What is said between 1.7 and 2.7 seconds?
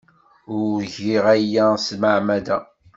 s tmeɛmada.